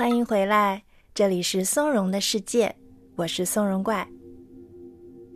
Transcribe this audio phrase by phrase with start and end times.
[0.00, 2.74] 欢迎回来，这里是松茸的世界，
[3.16, 4.08] 我是松茸怪。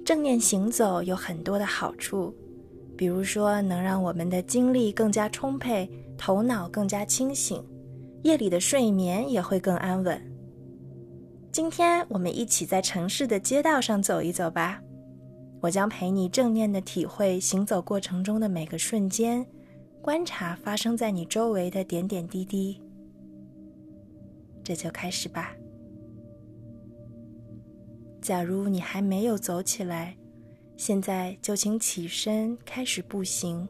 [0.06, 2.34] 正念行走有很多的好处，
[2.96, 7.62] 比如说能让我们的精力更加充沛，头脑更加清醒，
[8.22, 10.18] 夜里的睡眠也会更安稳。
[11.52, 14.80] 今天我们一起在城市的街道上走一走吧，
[15.60, 19.44] 我将陪你正念的体会行走过程中的每个瞬间，
[20.00, 22.80] 观察发生在你周围的点点滴滴。
[24.64, 25.54] 这就开始吧。
[28.20, 30.16] 假如你还没有走起来，
[30.78, 33.68] 现在就请起身开始步行，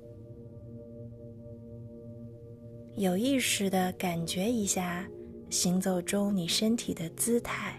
[2.97, 5.05] 有意识的感觉一下
[5.51, 7.79] 行走中你身体的姿态。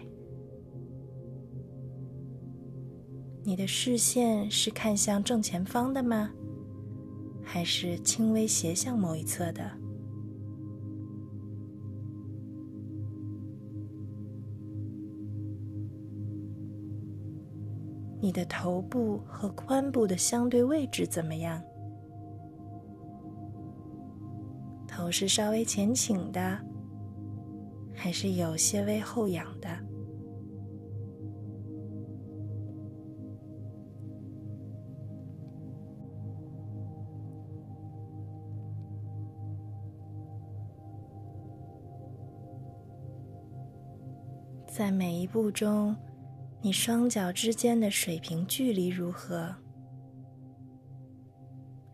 [3.42, 6.30] 你的视线是看向正前方的吗？
[7.42, 9.70] 还是轻微斜向某一侧的？
[18.20, 21.62] 你的头部和髋部的相对位置怎么样？
[24.88, 26.58] 头是稍微前倾的，
[27.94, 29.68] 还是有些微后仰的？
[44.66, 45.94] 在每一步中。
[46.66, 49.54] 你双脚之间的水平距离如何？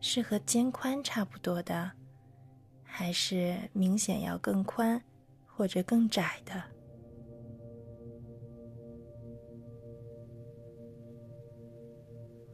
[0.01, 1.93] 是和肩宽差不多的，
[2.83, 5.05] 还是明显要更宽
[5.45, 6.55] 或者更窄的？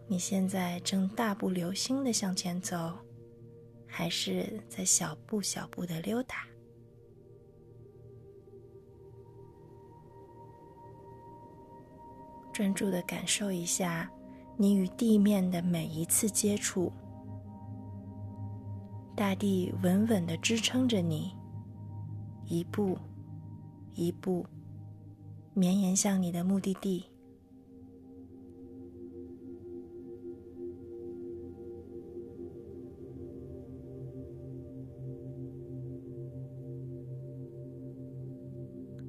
[0.09, 2.99] 你现在正大步流星的向前走，
[3.87, 6.49] 还是在小步小步的溜达？
[12.59, 14.11] 专注的感受一下
[14.57, 16.91] 你与地面的每一次接触，
[19.15, 21.33] 大地稳稳的支撑着你，
[22.47, 22.99] 一步
[23.95, 24.45] 一步
[25.55, 27.05] 绵延向你的目的地。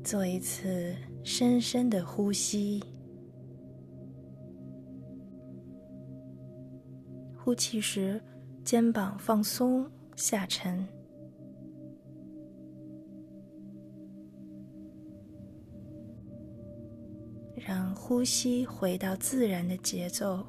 [0.03, 2.83] 做一次深深的呼吸。
[7.41, 8.21] 呼气时，
[8.65, 10.85] 肩膀放松下沉，
[17.55, 20.45] 让呼吸回到自然的节奏，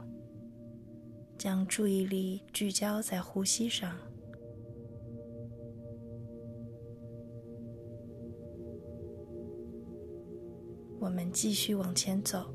[1.39, 3.97] 将注意力聚焦在呼吸上。
[10.99, 12.53] 我们继续往前走。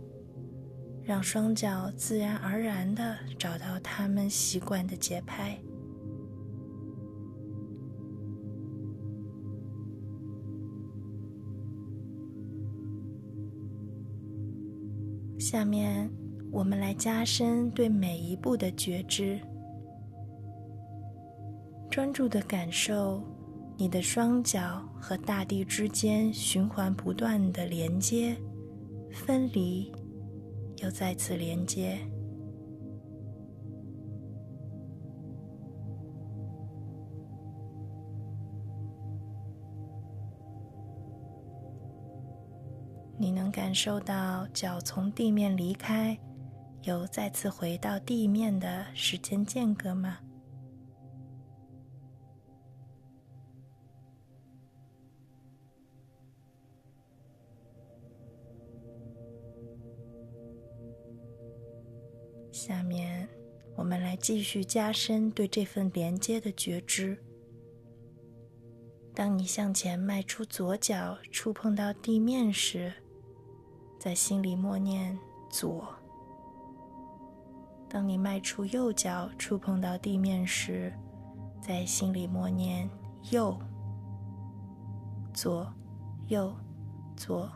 [1.06, 5.56] 让双脚自然而然的找到他们习惯的节拍。
[15.38, 16.10] 下面，
[16.52, 19.40] 我们来加深对每一步的觉知，
[21.92, 23.22] 专注的感受
[23.78, 28.36] 你的双脚和大地之间循环不断的连接、
[29.12, 29.92] 分离。
[30.84, 31.98] 又再次连接，
[43.18, 46.18] 你能感受到脚从地面离开，
[46.84, 50.20] 又再次回到地面的时间间隔吗？
[62.68, 63.30] 下面，
[63.76, 67.16] 我们来继续加深对这份连接的觉知。
[69.14, 72.92] 当你向前迈出左脚，触碰到地面时，
[74.00, 75.16] 在心里默念
[75.48, 75.84] “左”；
[77.88, 80.92] 当你迈出右脚，触碰到地面时，
[81.62, 82.90] 在心里默念
[83.30, 83.56] “右”。
[85.36, 85.72] 左、
[86.30, 86.52] 右、
[87.16, 87.48] 左、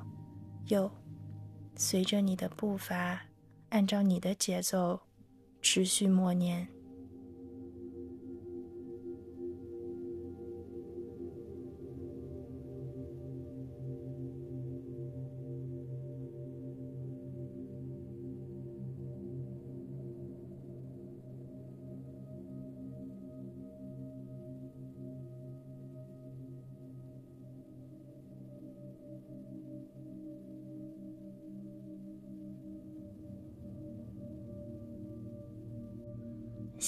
[0.68, 0.88] 右，
[1.76, 3.20] 随着你的步伐。
[3.70, 5.02] 按照你的节奏，
[5.62, 6.68] 持续默念。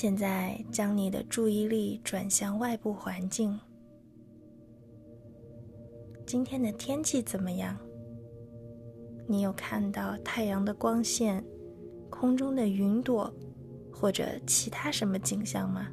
[0.02, 3.60] 现在，将你的注意力转向外部环境。
[6.26, 7.78] 今天的天气怎么样？
[9.28, 11.46] 你有看到太阳的光线、
[12.10, 13.32] 空中的云朵，
[13.94, 15.88] 或者其他什么景象吗？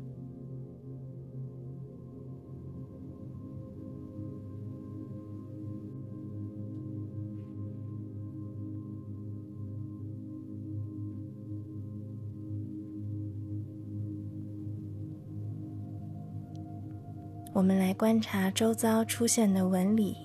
[17.58, 20.16] 我们来观察周遭出现的纹理。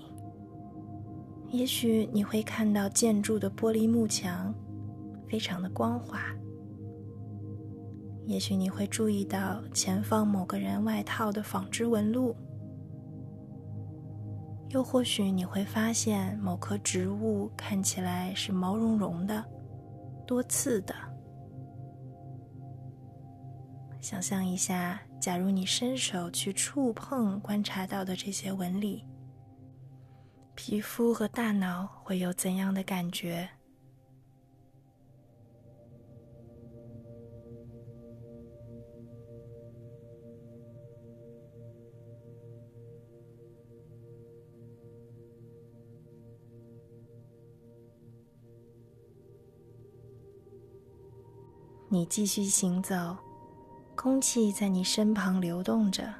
[1.48, 4.54] 也许你会看到建筑的玻璃幕墙，
[5.28, 6.20] 非常的光滑。
[8.26, 12.36] 也许你会注意到前方某个人外套的纺织纹路。
[14.68, 19.44] 又或许你会发现某棵植物看起来是毛茸茸的、
[20.24, 20.94] 多刺的。
[24.00, 25.02] 想象一下。
[25.24, 29.06] 假如你伸手去触碰观察到的这些纹理，
[30.54, 33.48] 皮肤和大脑会有怎样的感觉？
[51.88, 53.16] 你继续行走。
[54.04, 56.12] 空气在你身旁流动着，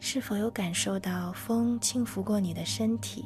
[0.00, 3.24] 是否有感受到风轻拂过你的身体？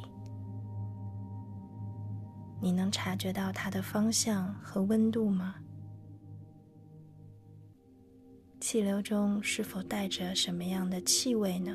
[2.60, 5.54] 你能察觉到它的方向和温度吗？
[8.60, 11.74] 气流中是否带着什么样的气味呢？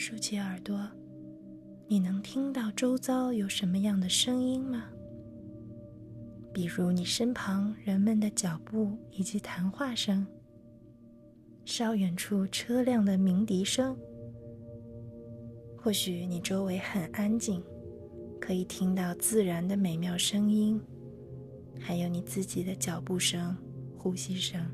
[0.00, 0.80] 竖起耳朵，
[1.86, 4.86] 你能听到周遭有什么样的声音吗？
[6.54, 10.26] 比如你身旁人们的脚步以及谈话声，
[11.66, 13.94] 稍远处车辆的鸣笛声。
[15.76, 17.62] 或许你周围很安静，
[18.40, 20.80] 可以听到自然的美妙声音，
[21.78, 23.54] 还有你自己的脚步声、
[23.98, 24.64] 呼吸声。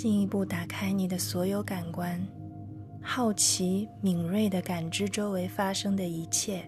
[0.00, 2.18] 进一步打开你的所有感官，
[3.02, 6.64] 好奇、敏锐的感知周围发生的一切，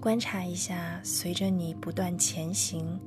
[0.00, 2.98] 观察一下随着你不断前行，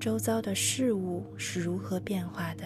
[0.00, 2.64] 周遭的事物是如何变化的。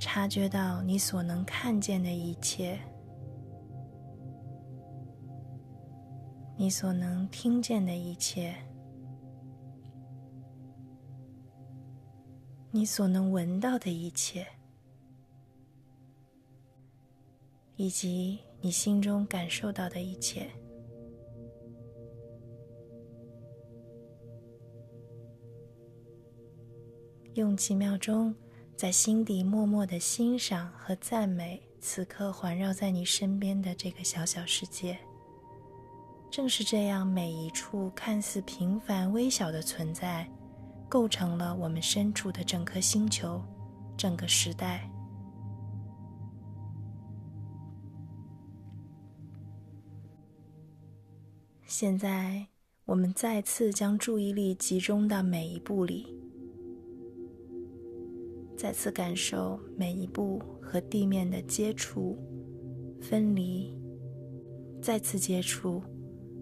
[0.00, 2.76] 察觉到你所能看见的一切。
[6.60, 8.52] 你所能听见的一切，
[12.72, 14.44] 你所能闻到的一切，
[17.76, 20.50] 以及你心中感受到的一切，
[27.34, 28.34] 用几秒钟
[28.76, 34.98] 在心底默默的欣赏和赞美此刻环绕在你身边的这个小小世界。
[36.30, 40.28] 正是这样，每一处看似平凡微小的存在，
[40.88, 43.42] 构成了我们身处的整颗星球、
[43.96, 44.88] 整个时代。
[51.66, 52.46] 现在，
[52.84, 56.06] 我们再次将注意力集中到每一步里，
[58.56, 62.16] 再次感受每一步和地面的接触、
[63.00, 63.76] 分离，
[64.80, 65.82] 再次接触。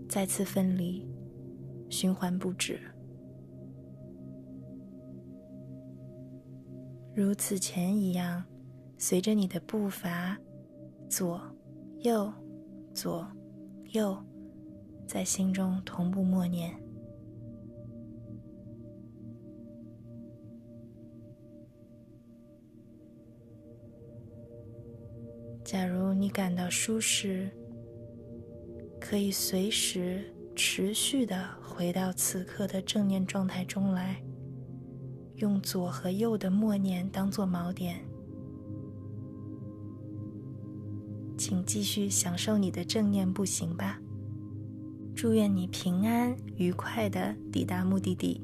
[0.08, 1.06] 再次分离，
[1.90, 2.78] 循环不止。
[7.14, 8.44] 如此前一样，
[8.98, 10.38] 随着你的步伐，
[11.08, 11.40] 左、
[12.00, 12.32] 右、
[12.94, 13.26] 左、
[13.92, 14.16] 右，
[15.06, 16.74] 在心中同步默念。
[25.64, 27.50] 假如你感到舒适。
[29.08, 30.20] 可以随时
[30.56, 34.20] 持续的回到此刻的正念状态中来，
[35.36, 38.00] 用左和右的默念当做锚点。
[41.38, 44.00] 请继续享受你的正念步行吧。
[45.14, 48.42] 祝愿你平安愉快的抵达目的地。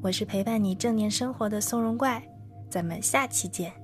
[0.00, 2.26] 我是陪伴你正念生活的松茸怪，
[2.70, 3.79] 咱们下期见。